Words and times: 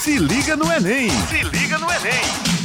Se 0.00 0.18
liga 0.18 0.56
no 0.56 0.72
Enem! 0.72 1.10
Se 1.28 1.44
liga 1.44 1.76
no 1.76 1.86
Enem! 1.92 2.59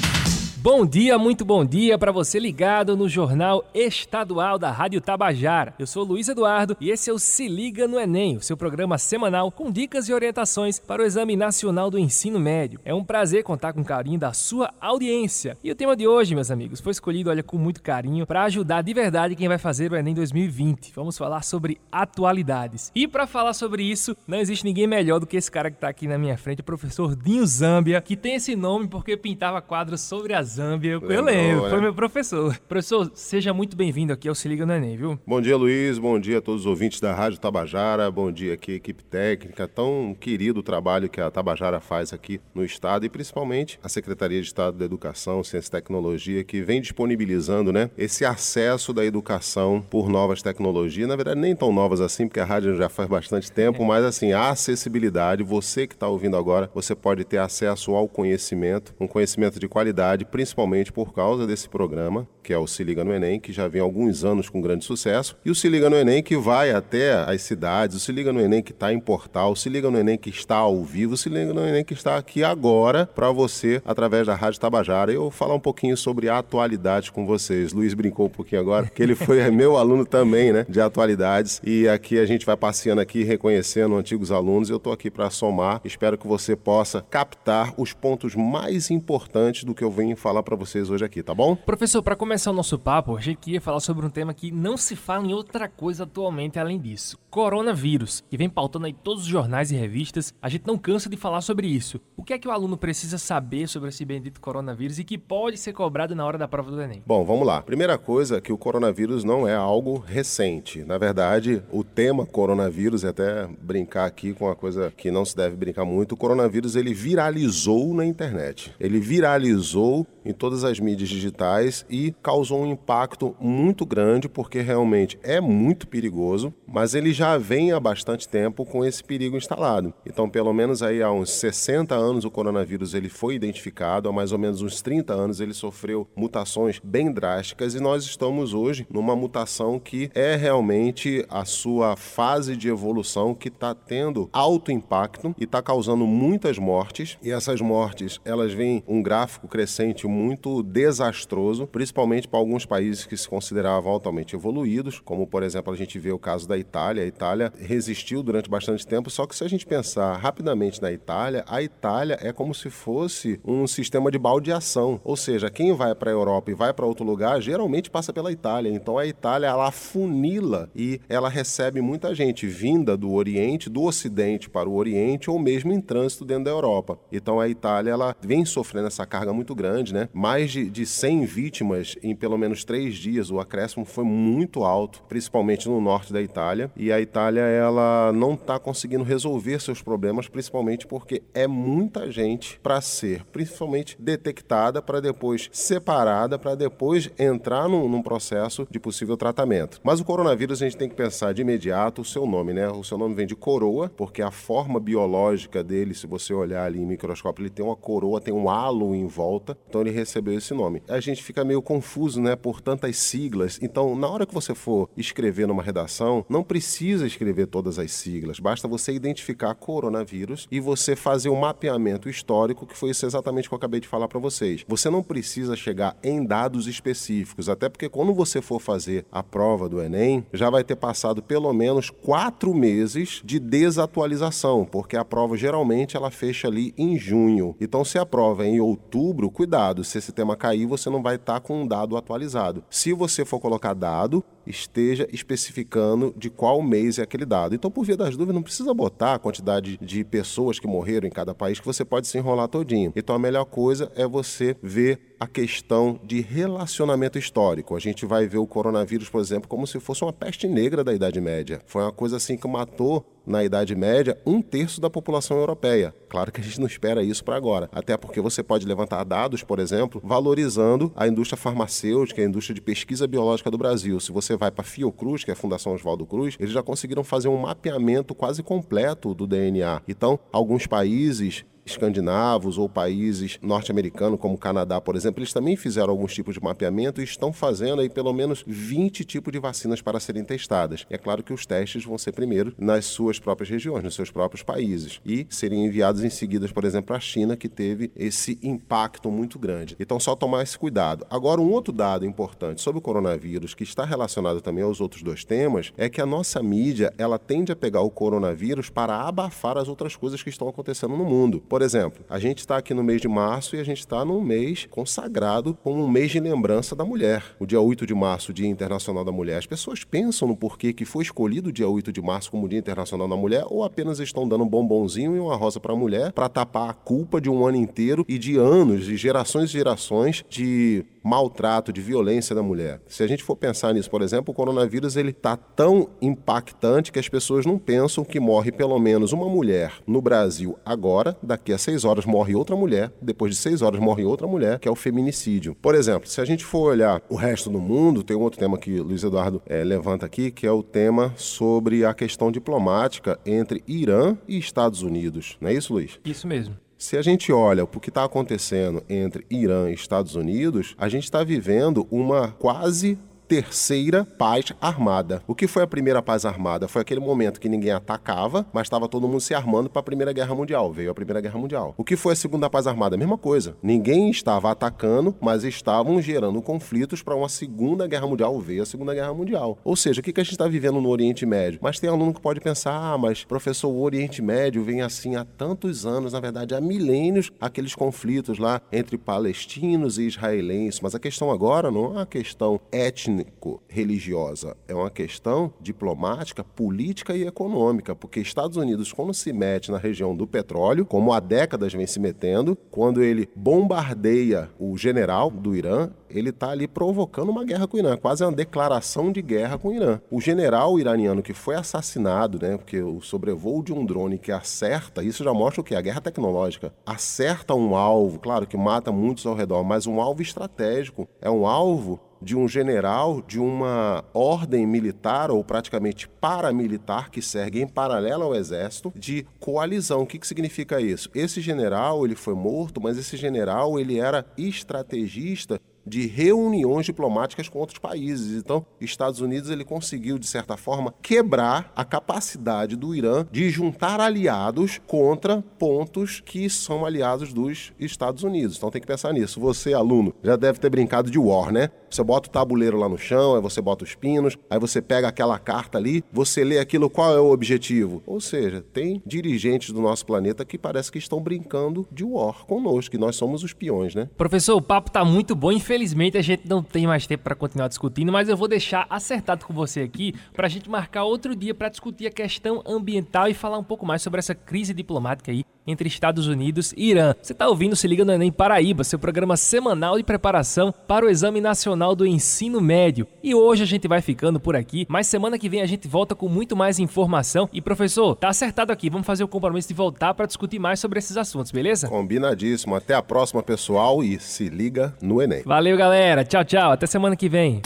Bom 0.65 0.83
dia, 0.83 1.15
muito 1.19 1.45
bom 1.45 1.63
dia 1.63 1.95
para 1.95 2.11
você 2.11 2.39
ligado 2.39 2.97
no 2.97 3.07
Jornal 3.07 3.63
Estadual 3.71 4.57
da 4.57 4.71
Rádio 4.71 4.99
Tabajara. 4.99 5.75
Eu 5.77 5.85
sou 5.85 6.03
Luiz 6.03 6.27
Eduardo 6.27 6.75
e 6.81 6.89
esse 6.89 7.07
é 7.07 7.13
o 7.13 7.19
Se 7.19 7.47
Liga 7.47 7.87
no 7.87 7.99
Enem, 7.99 8.37
o 8.37 8.41
seu 8.41 8.57
programa 8.57 8.97
semanal 8.97 9.51
com 9.51 9.69
dicas 9.69 10.09
e 10.09 10.13
orientações 10.13 10.79
para 10.79 11.03
o 11.03 11.05
Exame 11.05 11.35
Nacional 11.35 11.91
do 11.91 11.99
Ensino 11.99 12.39
Médio. 12.39 12.79
É 12.83 12.91
um 12.95 13.03
prazer 13.03 13.43
contar 13.43 13.73
com 13.73 13.81
o 13.81 13.85
carinho 13.85 14.17
da 14.17 14.33
sua 14.33 14.73
audiência. 14.81 15.55
E 15.63 15.69
o 15.69 15.75
tema 15.75 15.95
de 15.95 16.07
hoje, 16.07 16.33
meus 16.33 16.49
amigos, 16.49 16.81
foi 16.81 16.93
escolhido, 16.93 17.29
olha, 17.29 17.43
com 17.43 17.59
muito 17.59 17.83
carinho 17.83 18.25
para 18.25 18.45
ajudar 18.45 18.81
de 18.81 18.91
verdade 18.91 19.35
quem 19.35 19.47
vai 19.47 19.59
fazer 19.59 19.91
o 19.91 19.95
Enem 19.95 20.15
2020. 20.15 20.93
Vamos 20.95 21.15
falar 21.15 21.43
sobre 21.43 21.79
atualidades. 21.91 22.91
E 22.95 23.07
para 23.07 23.27
falar 23.27 23.53
sobre 23.53 23.83
isso, 23.83 24.17
não 24.27 24.39
existe 24.39 24.65
ninguém 24.65 24.87
melhor 24.87 25.19
do 25.19 25.27
que 25.27 25.37
esse 25.37 25.51
cara 25.51 25.69
que 25.69 25.77
está 25.77 25.89
aqui 25.89 26.07
na 26.07 26.17
minha 26.17 26.39
frente, 26.39 26.61
o 26.61 26.63
professor 26.63 27.15
Dinho 27.15 27.45
Zambia, 27.45 28.01
que 28.01 28.15
tem 28.15 28.33
esse 28.33 28.55
nome 28.55 28.87
porque 28.87 29.15
pintava 29.15 29.61
quadros 29.61 30.01
sobre 30.01 30.33
as 30.33 30.54
Zâmbia, 30.55 30.91
eu, 30.91 31.01
eu 31.01 31.21
lembro, 31.21 31.63
né? 31.63 31.69
foi 31.69 31.81
meu 31.81 31.93
professor. 31.93 32.57
Professor, 32.65 33.11
seja 33.13 33.53
muito 33.53 33.75
bem-vindo 33.75 34.13
aqui 34.13 34.29
ao 34.29 34.33
Se 34.33 34.47
Liga 34.47 34.65
no 34.65 34.71
Enem, 34.71 34.95
viu? 34.95 35.19
Bom 35.27 35.41
dia, 35.41 35.57
Luiz, 35.57 35.99
bom 35.99 36.17
dia 36.17 36.37
a 36.37 36.41
todos 36.41 36.61
os 36.61 36.65
ouvintes 36.65 37.01
da 37.01 37.13
Rádio 37.13 37.39
Tabajara, 37.39 38.09
bom 38.09 38.31
dia 38.31 38.53
aqui, 38.53 38.71
equipe 38.71 39.03
técnica, 39.03 39.67
tão 39.67 40.15
querido 40.17 40.61
o 40.61 40.63
trabalho 40.63 41.09
que 41.09 41.19
a 41.19 41.29
Tabajara 41.29 41.81
faz 41.81 42.13
aqui 42.13 42.39
no 42.53 42.63
Estado 42.63 43.05
e 43.05 43.09
principalmente 43.09 43.77
a 43.83 43.89
Secretaria 43.89 44.39
de 44.39 44.47
Estado 44.47 44.77
da 44.77 44.85
Educação, 44.85 45.43
Ciência 45.43 45.67
e 45.67 45.71
Tecnologia, 45.71 46.41
que 46.41 46.61
vem 46.61 46.79
disponibilizando 46.79 47.73
né, 47.73 47.89
esse 47.97 48.23
acesso 48.23 48.93
da 48.93 49.03
educação 49.03 49.85
por 49.89 50.07
novas 50.07 50.41
tecnologias, 50.41 51.09
na 51.09 51.17
verdade 51.17 51.39
nem 51.41 51.53
tão 51.53 51.73
novas 51.73 51.99
assim, 51.99 52.29
porque 52.29 52.39
a 52.39 52.45
rádio 52.45 52.77
já 52.77 52.87
faz 52.87 53.09
bastante 53.09 53.51
tempo, 53.51 53.83
é. 53.83 53.85
mas 53.85 54.05
assim, 54.05 54.31
a 54.31 54.51
acessibilidade, 54.51 55.43
você 55.43 55.85
que 55.85 55.95
está 55.95 56.07
ouvindo 56.07 56.37
agora, 56.37 56.71
você 56.73 56.95
pode 56.95 57.25
ter 57.25 57.39
acesso 57.39 57.93
ao 57.93 58.07
conhecimento, 58.07 58.95
um 58.97 59.07
conhecimento 59.07 59.59
de 59.59 59.67
qualidade, 59.67 60.23
principalmente 60.23 60.44
principalmente 60.45 60.93
por 60.93 61.11
causa 61.11 61.47
desse 61.47 61.67
programa, 61.67 62.27
que 62.43 62.53
é 62.53 62.57
o 62.57 62.67
Se 62.67 62.83
Liga 62.83 63.03
no 63.03 63.11
Enem, 63.11 63.39
que 63.39 63.51
já 63.51 63.67
vem 63.67 63.81
há 63.81 63.83
alguns 63.83 64.23
anos 64.23 64.47
com 64.47 64.61
grande 64.61 64.85
sucesso, 64.85 65.35
e 65.43 65.49
o 65.49 65.55
Se 65.55 65.67
Liga 65.67 65.89
no 65.89 65.95
Enem 65.95 66.21
que 66.21 66.37
vai 66.37 66.69
até 66.69 67.13
as 67.13 67.41
cidades, 67.41 67.97
o 67.97 67.99
Se 67.99 68.11
Liga 68.11 68.31
no 68.31 68.39
Enem 68.39 68.61
que 68.61 68.71
está 68.71 68.93
em 68.93 68.99
portal, 68.99 69.53
o 69.53 69.55
Se 69.55 69.67
Liga 69.67 69.89
no 69.89 69.97
Enem 69.97 70.19
que 70.19 70.29
está 70.29 70.57
ao 70.57 70.83
vivo, 70.83 71.15
o 71.15 71.17
Se 71.17 71.29
Liga 71.29 71.51
no 71.51 71.67
Enem 71.67 71.83
que 71.83 71.95
está 71.95 72.15
aqui 72.15 72.43
agora 72.43 73.07
para 73.07 73.31
você, 73.31 73.81
através 73.83 74.27
da 74.27 74.35
Rádio 74.35 74.59
Tabajara. 74.59 75.11
Eu 75.11 75.21
vou 75.21 75.31
falar 75.31 75.55
um 75.55 75.59
pouquinho 75.59 75.97
sobre 75.97 76.29
atualidades 76.29 77.09
com 77.09 77.25
vocês. 77.25 77.73
Luiz 77.73 77.95
brincou 77.95 78.27
um 78.27 78.29
pouquinho 78.29 78.61
agora, 78.61 78.85
que 78.85 79.01
ele 79.01 79.15
foi 79.15 79.41
meu 79.49 79.77
aluno 79.77 80.05
também, 80.05 80.53
né, 80.53 80.63
de 80.69 80.79
atualidades, 80.79 81.59
e 81.65 81.87
aqui 81.87 82.19
a 82.19 82.25
gente 82.27 82.45
vai 82.45 82.55
passeando 82.55 83.01
aqui, 83.01 83.23
reconhecendo 83.23 83.95
antigos 83.95 84.31
alunos. 84.31 84.69
Eu 84.69 84.77
estou 84.77 84.93
aqui 84.93 85.09
para 85.09 85.31
somar, 85.31 85.81
espero 85.83 86.19
que 86.19 86.27
você 86.27 86.55
possa 86.55 87.03
captar 87.09 87.73
os 87.77 87.93
pontos 87.93 88.35
mais 88.35 88.91
importantes 88.91 89.63
do 89.63 89.73
que 89.73 89.83
eu 89.83 89.89
venho 89.89 90.15
falar 90.25 90.41
para 90.41 90.55
vocês 90.55 90.89
hoje 90.89 91.05
aqui, 91.05 91.21
tá 91.21 91.35
bom? 91.35 91.55
Professor, 91.55 92.01
para 92.01 92.15
começar 92.15 92.49
o 92.49 92.53
nosso 92.55 92.79
papo, 92.79 93.15
a 93.15 93.21
gente 93.21 93.51
ia 93.51 93.61
falar 93.61 93.79
sobre 93.79 94.03
um 94.03 94.09
tema 94.09 94.33
que 94.33 94.49
não 94.49 94.75
se 94.75 94.95
fala 94.95 95.27
em 95.27 95.31
outra 95.31 95.69
coisa 95.69 96.01
atualmente 96.01 96.57
além 96.57 96.79
disso. 96.79 97.19
Coronavírus, 97.29 98.23
que 98.27 98.35
vem 98.35 98.49
pautando 98.49 98.87
aí 98.87 98.93
todos 98.93 99.21
os 99.21 99.29
jornais 99.29 99.69
e 99.69 99.75
revistas. 99.75 100.33
A 100.41 100.49
gente 100.49 100.65
não 100.65 100.79
cansa 100.79 101.07
de 101.07 101.15
falar 101.15 101.41
sobre 101.41 101.67
isso. 101.67 102.01
O 102.17 102.23
que 102.23 102.33
é 102.33 102.39
que 102.39 102.47
o 102.47 102.51
aluno 102.51 102.75
precisa 102.75 103.19
saber 103.19 103.67
sobre 103.67 103.89
esse 103.89 104.03
bendito 104.03 104.41
coronavírus 104.41 104.97
e 104.97 105.03
que 105.03 105.15
pode 105.15 105.59
ser 105.59 105.73
cobrado 105.73 106.15
na 106.15 106.25
hora 106.25 106.39
da 106.39 106.47
prova 106.47 106.71
do 106.71 106.81
Enem? 106.81 107.03
Bom, 107.05 107.23
vamos 107.23 107.45
lá. 107.45 107.61
Primeira 107.61 107.95
coisa 107.95 108.41
que 108.41 108.51
o 108.51 108.57
coronavírus 108.57 109.23
não 109.23 109.47
é 109.47 109.53
algo 109.53 109.99
recente. 109.99 110.83
Na 110.85 110.97
verdade, 110.97 111.61
o 111.71 111.83
tema 111.83 112.25
coronavírus, 112.25 113.05
até 113.05 113.47
brincar 113.61 114.05
aqui 114.05 114.33
com 114.33 114.45
uma 114.45 114.55
coisa 114.55 114.91
que 114.97 115.11
não 115.11 115.23
se 115.23 115.35
deve 115.35 115.55
brincar 115.55 115.85
muito, 115.85 116.13
o 116.13 116.17
coronavírus 116.17 116.75
ele 116.75 116.95
viralizou 116.95 117.93
na 117.93 118.03
internet. 118.03 118.73
Ele 118.79 118.99
viralizou 118.99 120.07
em 120.25 120.33
todas 120.33 120.63
as 120.63 120.79
mídias 120.79 121.09
digitais 121.09 121.85
e 121.89 122.13
causou 122.21 122.61
um 122.61 122.65
impacto 122.65 123.35
muito 123.39 123.85
grande 123.85 124.27
porque 124.27 124.59
realmente 124.59 125.19
é 125.23 125.39
muito 125.39 125.87
perigoso, 125.87 126.53
mas 126.67 126.95
ele 126.95 127.13
já 127.13 127.37
vem 127.37 127.71
há 127.71 127.79
bastante 127.79 128.27
tempo 128.27 128.65
com 128.65 128.83
esse 128.83 129.03
perigo 129.03 129.37
instalado. 129.37 129.93
Então, 130.05 130.29
pelo 130.29 130.51
menos 130.51 130.81
aí 130.81 131.01
há 131.01 131.11
uns 131.11 131.31
60 131.31 131.93
anos 131.93 132.25
o 132.25 132.31
coronavírus 132.31 132.93
ele 132.93 133.09
foi 133.09 133.35
identificado, 133.35 134.09
há 134.09 134.11
mais 134.11 134.31
ou 134.31 134.39
menos 134.39 134.61
uns 134.61 134.81
30 134.81 135.13
anos 135.13 135.39
ele 135.39 135.53
sofreu 135.53 136.07
mutações 136.15 136.79
bem 136.83 137.11
drásticas 137.11 137.75
e 137.75 137.79
nós 137.79 138.03
estamos 138.03 138.53
hoje 138.53 138.87
numa 138.89 139.15
mutação 139.15 139.79
que 139.79 140.09
é 140.15 140.35
realmente 140.35 141.25
a 141.29 141.45
sua 141.45 141.95
fase 141.95 142.55
de 142.55 142.67
evolução 142.67 143.35
que 143.35 143.49
está 143.49 143.75
tendo 143.75 144.29
alto 144.33 144.71
impacto 144.71 145.35
e 145.39 145.43
está 145.43 145.61
causando 145.61 146.05
muitas 146.07 146.57
mortes 146.57 147.17
e 147.21 147.31
essas 147.31 147.61
mortes 147.61 148.19
elas 148.25 148.53
vêm 148.53 148.83
um 148.87 149.01
gráfico 149.01 149.47
crescente 149.47 150.07
muito 150.15 150.63
desastroso, 150.63 151.67
principalmente 151.67 152.27
para 152.27 152.39
alguns 152.39 152.65
países 152.65 153.05
que 153.05 153.17
se 153.17 153.27
consideravam 153.27 153.91
altamente 153.91 154.35
evoluídos, 154.35 154.99
como 154.99 155.27
por 155.27 155.43
exemplo 155.43 155.73
a 155.73 155.75
gente 155.75 155.99
vê 155.99 156.11
o 156.11 156.17
caso 156.17 156.47
da 156.47 156.57
Itália. 156.57 157.03
A 157.03 157.07
Itália 157.07 157.53
resistiu 157.59 158.23
durante 158.23 158.49
bastante 158.49 158.87
tempo, 158.87 159.09
só 159.09 159.27
que 159.27 159.35
se 159.35 159.43
a 159.43 159.47
gente 159.47 159.65
pensar 159.65 160.15
rapidamente 160.17 160.81
na 160.81 160.91
Itália, 160.91 161.43
a 161.47 161.61
Itália 161.61 162.17
é 162.21 162.31
como 162.31 162.55
se 162.55 162.69
fosse 162.69 163.39
um 163.45 163.67
sistema 163.67 164.09
de 164.09 164.17
baldeação, 164.17 164.99
ou 165.03 165.17
seja, 165.17 165.49
quem 165.49 165.73
vai 165.73 165.93
para 165.93 166.09
a 166.09 166.13
Europa 166.13 166.51
e 166.51 166.55
vai 166.55 166.73
para 166.73 166.85
outro 166.85 167.05
lugar 167.05 167.41
geralmente 167.41 167.91
passa 167.91 168.13
pela 168.13 168.31
Itália. 168.31 168.71
Então 168.71 168.97
a 168.97 169.05
Itália 169.05 169.47
ela 169.47 169.71
funila 169.71 170.69
e 170.75 171.01
ela 171.09 171.29
recebe 171.29 171.81
muita 171.81 172.15
gente 172.15 172.47
vinda 172.47 172.95
do 172.95 173.11
Oriente, 173.11 173.69
do 173.69 173.83
Ocidente 173.83 174.49
para 174.49 174.69
o 174.69 174.75
Oriente 174.75 175.29
ou 175.29 175.37
mesmo 175.37 175.73
em 175.73 175.81
trânsito 175.81 176.23
dentro 176.23 176.45
da 176.45 176.51
Europa. 176.51 176.97
Então 177.11 177.39
a 177.39 177.49
Itália 177.49 177.91
ela 177.91 178.15
vem 178.21 178.45
sofrendo 178.45 178.87
essa 178.87 179.05
carga 179.05 179.33
muito 179.33 179.53
grande, 179.53 179.93
né? 179.93 180.04
Mais 180.13 180.51
de, 180.51 180.69
de 180.69 180.85
100 180.85 181.25
vítimas 181.25 181.95
em 182.01 182.15
pelo 182.15 182.37
menos 182.37 182.63
três 182.63 182.95
dias. 182.95 183.31
O 183.31 183.39
acréscimo 183.39 183.85
foi 183.85 184.03
muito 184.03 184.63
alto, 184.63 185.03
principalmente 185.07 185.67
no 185.67 185.81
norte 185.81 186.11
da 186.11 186.21
Itália. 186.21 186.71
E 186.75 186.91
a 186.91 186.99
Itália 186.99 187.41
ela 187.41 188.11
não 188.13 188.33
está 188.33 188.59
conseguindo 188.59 189.03
resolver 189.03 189.61
seus 189.61 189.81
problemas, 189.81 190.27
principalmente 190.27 190.87
porque 190.87 191.23
é 191.33 191.47
muita 191.47 192.11
gente 192.11 192.59
para 192.61 192.81
ser, 192.81 193.23
principalmente 193.31 193.95
detectada, 193.99 194.81
para 194.81 194.99
depois 194.99 195.49
separada, 195.51 196.37
para 196.37 196.55
depois 196.55 197.09
entrar 197.17 197.67
num, 197.67 197.87
num 197.87 198.01
processo 198.01 198.67
de 198.69 198.79
possível 198.79 199.17
tratamento. 199.17 199.79
Mas 199.83 199.99
o 199.99 200.05
coronavírus 200.05 200.61
a 200.61 200.65
gente 200.65 200.77
tem 200.77 200.89
que 200.89 200.95
pensar 200.95 201.33
de 201.33 201.41
imediato 201.41 202.01
o 202.01 202.05
seu 202.05 202.25
nome, 202.25 202.53
né? 202.53 202.67
O 202.69 202.83
seu 202.83 202.97
nome 202.97 203.15
vem 203.15 203.27
de 203.27 203.35
coroa, 203.35 203.91
porque 203.95 204.21
a 204.21 204.31
forma 204.31 204.79
biológica 204.79 205.63
dele, 205.63 205.93
se 205.93 206.07
você 206.07 206.33
olhar 206.33 206.65
ali 206.65 206.81
em 206.81 206.85
microscópio, 206.85 207.43
ele 207.43 207.49
tem 207.49 207.65
uma 207.65 207.75
coroa, 207.75 208.21
tem 208.21 208.33
um 208.33 208.49
halo 208.49 208.93
em 208.95 209.07
volta. 209.07 209.57
Então 209.67 209.81
ele 209.81 209.91
recebeu 209.95 210.37
esse 210.37 210.53
nome. 210.53 210.83
A 210.87 210.99
gente 210.99 211.23
fica 211.23 211.43
meio 211.43 211.61
confuso, 211.61 212.21
né, 212.21 212.35
por 212.35 212.61
tantas 212.61 212.97
siglas. 212.97 213.57
Então, 213.61 213.95
na 213.95 214.07
hora 214.07 214.25
que 214.25 214.33
você 214.33 214.53
for 214.53 214.89
escrever 214.95 215.47
numa 215.47 215.63
redação, 215.63 216.25
não 216.29 216.43
precisa 216.43 217.07
escrever 217.07 217.47
todas 217.47 217.79
as 217.79 217.91
siglas. 217.91 218.39
Basta 218.39 218.67
você 218.67 218.93
identificar 218.93 219.55
coronavírus 219.55 220.47
e 220.51 220.59
você 220.59 220.95
fazer 220.95 221.29
um 221.29 221.39
mapeamento 221.39 222.09
histórico, 222.09 222.65
que 222.65 222.77
foi 222.77 222.91
isso 222.91 223.05
exatamente 223.05 223.47
que 223.47 223.53
eu 223.53 223.57
acabei 223.57 223.79
de 223.79 223.87
falar 223.87 224.07
para 224.07 224.19
vocês. 224.19 224.63
Você 224.67 224.89
não 224.89 225.01
precisa 225.01 225.55
chegar 225.55 225.97
em 226.03 226.23
dados 226.23 226.67
específicos, 226.67 227.49
até 227.49 227.69
porque 227.69 227.89
quando 227.89 228.13
você 228.13 228.41
for 228.41 228.59
fazer 228.59 229.05
a 229.11 229.23
prova 229.23 229.69
do 229.69 229.81
Enem, 229.81 230.25
já 230.33 230.49
vai 230.49 230.63
ter 230.63 230.75
passado 230.75 231.21
pelo 231.21 231.51
menos 231.53 231.89
quatro 231.89 232.53
meses 232.53 233.21
de 233.23 233.39
desatualização, 233.39 234.65
porque 234.65 234.97
a 234.97 235.05
prova 235.05 235.37
geralmente 235.37 235.95
ela 235.95 236.11
fecha 236.11 236.47
ali 236.47 236.73
em 236.77 236.97
junho. 236.97 237.55
Então, 237.59 237.83
se 237.83 237.97
a 237.97 238.05
prova 238.05 238.45
é 238.45 238.49
em 238.49 238.59
outubro, 238.59 239.29
cuidado, 239.29 239.74
se 239.83 239.97
esse 239.97 240.11
tema 240.11 240.35
cair, 240.35 240.65
você 240.65 240.89
não 240.89 241.01
vai 241.01 241.15
estar 241.15 241.35
tá 241.35 241.39
com 241.39 241.61
um 241.61 241.67
dado 241.67 241.97
atualizado. 241.97 242.63
Se 242.69 242.93
você 242.93 243.25
for 243.25 243.39
colocar 243.39 243.73
dado, 243.73 244.23
esteja 244.45 245.07
especificando 245.11 246.13
de 246.17 246.29
qual 246.29 246.61
mês 246.61 246.99
é 246.99 247.03
aquele 247.03 247.25
dado. 247.25 247.55
Então, 247.55 247.71
por 247.71 247.85
via 247.85 247.97
das 247.97 248.11
dúvidas, 248.11 248.35
não 248.35 248.43
precisa 248.43 248.73
botar 248.73 249.15
a 249.15 249.19
quantidade 249.19 249.77
de 249.81 250.03
pessoas 250.03 250.59
que 250.59 250.67
morreram 250.67 251.07
em 251.07 251.11
cada 251.11 251.33
país, 251.33 251.59
que 251.59 251.65
você 251.65 251.83
pode 251.83 252.07
se 252.07 252.17
enrolar 252.17 252.47
todinho. 252.47 252.93
Então, 252.95 253.15
a 253.15 253.19
melhor 253.19 253.45
coisa 253.45 253.91
é 253.95 254.07
você 254.07 254.55
ver 254.61 255.15
a 255.19 255.27
questão 255.27 255.99
de 256.03 256.21
relacionamento 256.21 257.17
histórico. 257.17 257.75
A 257.75 257.79
gente 257.79 258.05
vai 258.05 258.27
ver 258.27 258.37
o 258.37 258.47
coronavírus, 258.47 259.09
por 259.09 259.21
exemplo, 259.21 259.47
como 259.47 259.65
se 259.65 259.79
fosse 259.79 260.03
uma 260.03 260.13
peste 260.13 260.47
negra 260.47 260.83
da 260.83 260.93
Idade 260.93 261.19
Média. 261.21 261.61
Foi 261.65 261.81
uma 261.81 261.91
coisa 261.91 262.17
assim 262.17 262.37
que 262.37 262.47
matou 262.47 263.05
na 263.25 263.43
Idade 263.43 263.75
Média 263.75 264.17
um 264.25 264.41
terço 264.41 264.79
da 264.79 264.89
população 264.89 265.37
europeia. 265.37 265.95
Claro 266.09 266.31
que 266.31 266.39
a 266.39 266.43
gente 266.43 266.59
não 266.59 266.67
espera 266.67 267.01
isso 267.01 267.23
para 267.23 267.35
agora, 267.35 267.69
até 267.71 267.97
porque 267.97 268.21
você 268.21 268.43
pode 268.43 268.67
levantar 268.67 269.03
dados, 269.03 269.41
por 269.41 269.57
exemplo, 269.57 269.99
valorizando 270.03 270.91
a 270.95 271.07
indústria 271.07 271.37
farmacêutica, 271.37 272.21
a 272.21 272.25
indústria 272.25 272.53
de 272.53 272.61
pesquisa 272.61 273.07
biológica 273.07 273.49
do 273.49 273.57
Brasil. 273.57 273.99
Se 273.99 274.11
você 274.11 274.34
vai 274.37 274.51
para 274.51 274.63
Fiocruz, 274.63 275.23
que 275.23 275.31
é 275.31 275.33
a 275.33 275.37
Fundação 275.37 275.73
Oswaldo 275.73 276.05
Cruz, 276.05 276.35
eles 276.39 276.53
já 276.53 276.63
conseguiram 276.63 277.03
fazer 277.03 277.27
um 277.27 277.37
mapeamento 277.37 278.13
quase 278.13 278.41
completo 278.43 279.13
do 279.13 279.27
DNA. 279.27 279.81
Então, 279.87 280.19
alguns 280.31 280.67
países 280.67 281.45
escandinavos 281.65 282.57
ou 282.57 282.69
países 282.69 283.39
norte-americanos, 283.41 284.19
como 284.19 284.35
o 284.35 284.37
Canadá, 284.37 284.79
por 284.79 284.95
exemplo, 284.95 285.19
eles 285.19 285.33
também 285.33 285.55
fizeram 285.55 285.89
alguns 285.89 286.13
tipos 286.13 286.35
de 286.35 286.43
mapeamento 286.43 287.01
e 287.01 287.03
estão 287.03 287.33
fazendo 287.33 287.81
aí 287.81 287.89
pelo 287.89 288.13
menos 288.13 288.43
20 288.45 289.03
tipos 289.03 289.31
de 289.31 289.39
vacinas 289.39 289.81
para 289.81 289.99
serem 289.99 290.23
testadas. 290.23 290.85
E 290.89 290.93
é 290.93 290.97
claro 290.97 291.23
que 291.23 291.33
os 291.33 291.45
testes 291.45 291.83
vão 291.83 291.97
ser 291.97 292.11
primeiro 292.11 292.53
nas 292.57 292.85
suas 292.85 293.19
próprias 293.19 293.49
regiões, 293.49 293.83
nos 293.83 293.95
seus 293.95 294.11
próprios 294.11 294.43
países, 294.43 295.01
e 295.05 295.25
serem 295.29 295.65
enviados 295.65 296.03
em 296.03 296.09
seguida, 296.09 296.47
por 296.49 296.63
exemplo, 296.63 296.95
a 296.95 296.99
China, 296.99 297.35
que 297.35 297.49
teve 297.49 297.91
esse 297.95 298.37
impacto 298.43 299.09
muito 299.09 299.39
grande. 299.39 299.75
Então, 299.79 299.99
só 299.99 300.15
tomar 300.15 300.43
esse 300.43 300.57
cuidado. 300.57 301.05
Agora, 301.09 301.41
um 301.41 301.51
outro 301.51 301.73
dado 301.73 302.05
importante 302.05 302.61
sobre 302.61 302.79
o 302.79 302.81
coronavírus, 302.81 303.53
que 303.53 303.63
está 303.63 303.83
relacionado 303.83 304.41
também 304.41 304.63
aos 304.63 304.79
outros 304.79 305.01
dois 305.01 305.23
temas, 305.23 305.73
é 305.77 305.89
que 305.89 306.01
a 306.01 306.05
nossa 306.05 306.41
mídia 306.43 306.93
ela 306.97 307.17
tende 307.17 307.51
a 307.51 307.55
pegar 307.55 307.81
o 307.81 307.89
coronavírus 307.89 308.69
para 308.69 309.01
abafar 309.01 309.57
as 309.57 309.67
outras 309.67 309.95
coisas 309.95 310.21
que 310.21 310.29
estão 310.29 310.47
acontecendo 310.47 310.95
no 310.95 311.05
mundo. 311.05 311.41
Por 311.47 311.54
exemplo, 311.61 312.03
a 312.09 312.19
gente 312.19 312.39
está 312.39 312.57
aqui 312.57 312.73
no 312.73 312.83
mês 312.83 313.01
de 313.01 313.07
março 313.07 313.55
e 313.55 313.59
a 313.59 313.63
gente 313.63 313.79
está 313.79 314.03
num 314.03 314.21
mês 314.21 314.67
consagrado 314.69 315.57
como 315.63 315.83
um 315.83 315.87
mês 315.87 316.11
de 316.11 316.19
lembrança 316.19 316.75
da 316.75 316.83
mulher. 316.83 317.23
O 317.39 317.45
dia 317.45 317.61
8 317.61 317.85
de 317.85 317.93
março, 317.93 318.33
Dia 318.33 318.47
Internacional 318.47 319.05
da 319.05 319.11
Mulher. 319.11 319.37
As 319.37 319.45
pessoas 319.45 319.83
pensam 319.83 320.27
no 320.27 320.35
porquê 320.35 320.73
que 320.73 320.85
foi 320.85 321.03
escolhido 321.03 321.49
o 321.49 321.51
dia 321.51 321.67
8 321.67 321.91
de 321.91 322.01
março 322.01 322.31
como 322.31 322.47
Dia 322.49 322.59
Internacional 322.59 323.07
da 323.07 323.15
Mulher 323.15 323.45
ou 323.47 323.63
apenas 323.63 323.99
estão 323.99 324.27
dando 324.27 324.43
um 324.43 324.47
bombonzinho 324.47 325.15
e 325.15 325.19
uma 325.19 325.35
rosa 325.35 325.59
para 325.59 325.73
a 325.73 325.75
mulher 325.75 326.11
para 326.11 326.29
tapar 326.29 326.69
a 326.69 326.73
culpa 326.73 327.21
de 327.21 327.29
um 327.29 327.45
ano 327.45 327.57
inteiro 327.57 328.05
e 328.07 328.17
de 328.17 328.37
anos, 328.37 328.85
de 328.85 328.97
gerações 328.97 329.49
e 329.49 329.53
gerações 329.53 330.23
de 330.29 330.85
maltrato, 331.05 331.71
de 331.71 331.81
violência 331.81 332.33
da 332.33 332.41
mulher. 332.41 332.81
Se 332.87 333.03
a 333.03 333.07
gente 333.07 333.23
for 333.23 333.35
pensar 333.35 333.71
nisso, 333.73 333.91
por 333.91 334.01
exemplo, 334.01 334.31
o 334.31 334.35
coronavírus 334.35 334.97
ele 334.97 335.11
está 335.11 335.37
tão 335.37 335.87
impactante 336.01 336.91
que 336.91 336.97
as 336.97 337.07
pessoas 337.07 337.45
não 337.45 337.59
pensam 337.59 338.03
que 338.03 338.19
morre 338.19 338.51
pelo 338.51 338.79
menos 338.79 339.13
uma 339.13 339.29
mulher 339.29 339.73
no 339.85 340.01
Brasil 340.01 340.57
agora, 340.65 341.15
daqui 341.21 341.44
a 341.53 341.57
seis 341.57 341.83
horas 341.83 342.05
morre 342.05 342.35
outra 342.35 342.55
mulher, 342.55 342.91
depois 343.01 343.33
de 343.33 343.37
seis 343.37 343.61
horas 343.61 343.79
morre 343.79 344.03
outra 344.03 344.27
mulher, 344.27 344.59
que 344.59 344.67
é 344.67 344.71
o 344.71 344.75
feminicídio. 344.75 345.55
Por 345.61 345.75
exemplo, 345.75 346.09
se 346.09 346.21
a 346.21 346.25
gente 346.25 346.43
for 346.43 346.71
olhar 346.71 347.01
o 347.09 347.15
resto 347.15 347.49
do 347.49 347.59
mundo, 347.59 348.03
tem 348.03 348.15
um 348.15 348.21
outro 348.21 348.39
tema 348.39 348.57
que 348.57 348.79
Luiz 348.79 349.03
Eduardo 349.03 349.41
é, 349.45 349.63
levanta 349.63 350.05
aqui, 350.05 350.31
que 350.31 350.45
é 350.45 350.51
o 350.51 350.63
tema 350.63 351.13
sobre 351.15 351.85
a 351.85 351.93
questão 351.93 352.31
diplomática 352.31 353.19
entre 353.25 353.63
Irã 353.67 354.17
e 354.27 354.37
Estados 354.37 354.81
Unidos. 354.81 355.37
Não 355.39 355.49
é 355.49 355.53
isso, 355.53 355.73
Luiz? 355.73 355.99
Isso 356.03 356.27
mesmo. 356.27 356.55
Se 356.77 356.97
a 356.97 357.01
gente 357.01 357.31
olha 357.31 357.63
o 357.63 357.67
que 357.67 357.89
está 357.89 358.03
acontecendo 358.03 358.83
entre 358.89 359.25
Irã 359.29 359.69
e 359.69 359.73
Estados 359.73 360.15
Unidos, 360.15 360.75
a 360.77 360.89
gente 360.89 361.05
está 361.05 361.23
vivendo 361.23 361.87
uma 361.89 362.31
quase 362.33 362.97
terceira 363.27 364.05
paz 364.05 364.53
armada. 364.61 365.21
O 365.27 365.33
que 365.33 365.47
foi 365.47 365.63
a 365.63 365.67
primeira 365.67 366.01
paz 366.01 366.25
armada? 366.25 366.67
Foi 366.67 366.81
aquele 366.81 366.99
momento 366.99 367.39
que 367.39 367.49
ninguém 367.49 367.71
atacava, 367.71 368.45
mas 368.53 368.63
estava 368.65 368.87
todo 368.87 369.07
mundo 369.07 369.21
se 369.21 369.33
armando 369.33 369.69
para 369.69 369.79
a 369.79 369.83
Primeira 369.83 370.13
Guerra 370.13 370.35
Mundial. 370.35 370.71
Veio 370.71 370.91
a 370.91 370.93
Primeira 370.93 371.21
Guerra 371.21 371.39
Mundial. 371.39 371.73
O 371.77 371.83
que 371.83 371.95
foi 371.95 372.13
a 372.13 372.15
segunda 372.15 372.49
paz 372.49 372.67
armada? 372.67 372.97
Mesma 372.97 373.17
coisa. 373.17 373.55
Ninguém 373.63 374.09
estava 374.09 374.51
atacando, 374.51 375.15
mas 375.19 375.43
estavam 375.43 376.01
gerando 376.01 376.41
conflitos 376.41 377.01
para 377.01 377.15
uma 377.15 377.29
Segunda 377.29 377.87
Guerra 377.87 378.07
Mundial. 378.07 378.39
Veio 378.39 378.63
a 378.63 378.65
Segunda 378.65 378.93
Guerra 378.93 379.13
Mundial. 379.13 379.57
Ou 379.63 379.75
seja, 379.75 380.01
o 380.01 380.03
que 380.03 380.19
a 380.19 380.23
gente 380.23 380.33
está 380.33 380.47
vivendo 380.47 380.79
no 380.79 380.89
Oriente 380.89 381.25
Médio? 381.25 381.59
Mas 381.61 381.79
tem 381.79 381.89
aluno 381.89 382.13
que 382.13 382.21
pode 382.21 382.39
pensar, 382.39 382.73
ah, 382.73 382.97
mas 382.97 383.23
professor, 383.23 383.69
o 383.69 383.81
Oriente 383.81 384.21
Médio 384.21 384.63
vem 384.63 384.81
assim 384.81 385.15
há 385.15 385.25
tantos 385.25 385.85
anos, 385.85 386.13
na 386.13 386.19
verdade 386.19 386.53
há 386.53 386.61
milênios, 386.61 387.31
aqueles 387.39 387.73
conflitos 387.73 388.37
lá 388.37 388.61
entre 388.71 388.97
palestinos 388.97 389.97
e 389.97 390.03
israelenses. 390.03 390.79
Mas 390.79 390.93
a 390.93 390.99
questão 390.99 391.31
agora 391.31 391.71
não 391.71 391.85
é 391.85 391.87
uma 391.89 392.05
questão 392.05 392.59
étnica 392.71 393.14
étnico-religiosa, 393.21 394.55
é 394.67 394.73
uma 394.73 394.89
questão 394.89 395.53
diplomática, 395.61 396.43
política 396.43 397.15
e 397.15 397.25
econômica, 397.25 397.95
porque 397.95 398.19
Estados 398.19 398.57
Unidos, 398.57 398.91
quando 398.91 399.13
se 399.13 399.31
mete 399.31 399.71
na 399.71 399.77
região 399.77 400.15
do 400.15 400.27
petróleo, 400.27 400.85
como 400.85 401.13
há 401.13 401.19
décadas 401.19 401.73
vem 401.73 401.87
se 401.87 401.99
metendo, 401.99 402.57
quando 402.71 403.03
ele 403.03 403.29
bombardeia 403.35 404.49
o 404.59 404.77
general 404.77 405.29
do 405.29 405.55
Irã, 405.55 405.89
ele 406.09 406.29
está 406.29 406.49
ali 406.49 406.67
provocando 406.67 407.29
uma 407.29 407.43
guerra 407.43 407.67
com 407.67 407.77
o 407.77 407.79
Irã, 407.79 407.97
quase 407.97 408.23
uma 408.23 408.31
declaração 408.31 409.11
de 409.11 409.21
guerra 409.21 409.57
com 409.57 409.69
o 409.69 409.73
Irã. 409.73 409.99
O 410.09 410.21
general 410.21 410.79
iraniano 410.79 411.21
que 411.21 411.33
foi 411.33 411.55
assassinado, 411.55 412.39
né, 412.41 412.57
porque 412.57 412.81
o 412.81 413.01
sobrevoo 413.01 413.63
de 413.63 413.73
um 413.73 413.85
drone 413.85 414.17
que 414.17 414.31
acerta, 414.31 415.03
isso 415.03 415.23
já 415.23 415.33
mostra 415.33 415.61
o 415.61 415.63
que? 415.63 415.75
A 415.75 415.81
guerra 415.81 416.01
tecnológica. 416.01 416.73
Acerta 416.85 417.53
um 417.53 417.75
alvo, 417.75 418.19
claro 418.19 418.47
que 418.47 418.57
mata 418.57 418.91
muitos 418.91 419.25
ao 419.25 419.35
redor, 419.35 419.63
mas 419.63 419.87
um 419.87 419.99
alvo 419.99 420.21
estratégico. 420.21 421.07
É 421.21 421.29
um 421.29 421.45
alvo 421.45 421.99
de 422.21 422.35
um 422.35 422.47
general 422.47 423.21
de 423.21 423.39
uma 423.39 424.03
ordem 424.13 424.65
militar 424.65 425.31
ou 425.31 425.43
praticamente 425.43 426.07
paramilitar 426.07 427.11
que 427.11 427.21
segue 427.21 427.61
em 427.61 427.67
paralelo 427.67 428.23
ao 428.23 428.35
exército 428.35 428.91
de 428.95 429.25
coalizão. 429.39 430.01
O 430.01 430.07
que, 430.07 430.19
que 430.19 430.27
significa 430.27 430.81
isso? 430.81 431.09
Esse 431.13 431.41
general 431.41 432.05
ele 432.05 432.15
foi 432.15 432.33
morto, 432.33 432.81
mas 432.81 432.97
esse 432.97 433.17
general 433.17 433.79
ele 433.79 433.99
era 433.99 434.25
estrategista 434.37 435.59
de 435.85 436.07
reuniões 436.07 436.85
diplomáticas 436.85 437.47
com 437.47 437.59
outros 437.59 437.77
países. 437.77 438.37
Então, 438.37 438.65
Estados 438.81 439.21
Unidos 439.21 439.49
ele 439.49 439.63
conseguiu 439.63 440.17
de 440.17 440.25
certa 440.25 440.57
forma 440.57 440.93
quebrar 441.01 441.71
a 441.75 441.85
capacidade 441.85 442.75
do 442.75 442.95
Irã 442.95 443.25
de 443.31 443.49
juntar 443.49 443.99
aliados 443.99 444.81
contra 444.87 445.43
pontos 445.59 446.21
que 446.25 446.49
são 446.49 446.85
aliados 446.85 447.31
dos 447.31 447.71
Estados 447.79 448.23
Unidos. 448.23 448.57
Então 448.57 448.71
tem 448.71 448.81
que 448.81 448.87
pensar 448.87 449.13
nisso. 449.13 449.39
Você, 449.39 449.73
aluno, 449.73 450.13
já 450.23 450.35
deve 450.35 450.59
ter 450.59 450.69
brincado 450.69 451.11
de 451.11 451.19
war, 451.19 451.51
né? 451.51 451.69
Você 451.95 452.03
bota 452.03 452.27
o 452.27 452.31
tabuleiro 452.31 452.77
lá 452.77 452.89
no 452.89 452.97
chão, 452.97 453.35
aí 453.35 453.41
você 453.41 453.61
bota 453.61 453.85
os 453.85 453.95
pinos, 453.95 454.37
aí 454.49 454.59
você 454.59 454.81
pega 454.81 455.07
aquela 455.07 455.39
carta 455.39 455.77
ali, 455.77 456.03
você 456.11 456.43
lê 456.43 456.59
aquilo, 456.59 456.89
qual 456.89 457.15
é 457.15 457.19
o 457.21 457.31
objetivo? 457.31 458.03
Ou 458.05 458.19
seja, 458.19 458.61
tem 458.61 459.01
dirigentes 459.05 459.71
do 459.71 459.79
nosso 459.79 460.05
planeta 460.05 460.43
que 460.43 460.57
parece 460.57 460.91
que 460.91 460.97
estão 460.97 461.21
brincando 461.21 461.87
de 461.89 462.03
war 462.03 462.45
conosco, 462.45 462.91
que 462.91 462.97
nós 462.97 463.15
somos 463.15 463.43
os 463.43 463.53
peões, 463.53 463.95
né? 463.95 464.09
Professor, 464.17 464.57
o 464.57 464.61
papo 464.61 464.91
tá 464.91 465.05
muito 465.05 465.33
bom, 465.33 465.53
infelizmente 465.53 466.17
a 466.17 466.21
gente 466.21 466.45
não 466.49 466.61
tem 466.61 466.85
mais 466.85 467.07
tempo 467.07 467.23
para 467.23 467.33
continuar 467.33 467.69
discutindo, 467.69 468.11
mas 468.11 468.27
eu 468.27 468.35
vou 468.35 468.49
deixar 468.49 468.85
acertado 468.89 469.45
com 469.45 469.53
você 469.53 469.79
aqui 469.79 470.13
para 470.33 470.47
a 470.47 470.49
gente 470.49 470.69
marcar 470.69 471.05
outro 471.05 471.33
dia 471.33 471.55
para 471.55 471.69
discutir 471.69 472.07
a 472.07 472.11
questão 472.11 472.61
ambiental 472.65 473.29
e 473.29 473.33
falar 473.33 473.57
um 473.57 473.63
pouco 473.63 473.85
mais 473.85 474.01
sobre 474.01 474.19
essa 474.19 474.35
crise 474.35 474.73
diplomática 474.73 475.31
aí 475.31 475.45
entre 475.67 475.87
Estados 475.87 476.27
Unidos 476.27 476.73
e 476.75 476.89
Irã. 476.89 477.15
Você 477.21 477.33
está 477.33 477.47
ouvindo 477.47 477.75
Se 477.75 477.87
Liga 477.87 478.05
no 478.05 478.11
Enem 478.11 478.31
Paraíba, 478.31 478.83
seu 478.83 478.99
programa 478.99 479.37
semanal 479.37 479.97
de 479.97 480.03
preparação 480.03 480.73
para 480.87 481.05
o 481.05 481.09
Exame 481.09 481.41
Nacional 481.41 481.95
do 481.95 482.05
Ensino 482.05 482.61
Médio. 482.61 483.07
E 483.23 483.33
hoje 483.33 483.63
a 483.63 483.65
gente 483.65 483.87
vai 483.87 484.01
ficando 484.01 484.39
por 484.39 484.55
aqui, 484.55 484.85
mas 484.89 485.07
semana 485.07 485.39
que 485.39 485.49
vem 485.49 485.61
a 485.61 485.65
gente 485.65 485.87
volta 485.87 486.15
com 486.15 486.27
muito 486.27 486.55
mais 486.55 486.79
informação. 486.79 487.49
E 487.51 487.61
professor, 487.61 488.15
tá 488.15 488.29
acertado 488.29 488.71
aqui, 488.71 488.89
vamos 488.89 489.07
fazer 489.07 489.23
o 489.23 489.27
compromisso 489.27 489.67
de 489.67 489.73
voltar 489.73 490.13
para 490.13 490.25
discutir 490.25 490.59
mais 490.59 490.79
sobre 490.79 490.99
esses 490.99 491.17
assuntos, 491.17 491.51
beleza? 491.51 491.87
Combinadíssimo. 491.87 492.75
Até 492.75 492.93
a 492.93 493.01
próxima, 493.01 493.41
pessoal, 493.41 494.03
e 494.03 494.19
se 494.19 494.49
liga 494.49 494.95
no 495.01 495.21
Enem. 495.21 495.43
Valeu, 495.45 495.77
galera. 495.77 496.23
Tchau, 496.23 496.43
tchau. 496.43 496.71
Até 496.71 496.85
semana 496.85 497.15
que 497.15 497.29
vem. 497.29 497.61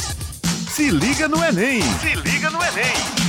Se 0.69 0.89
liga 0.89 1.27
no 1.27 1.43
Enem. 1.43 1.81
Se 1.81 2.15
liga 2.15 2.49
no 2.49 2.59
Enem. 2.63 3.28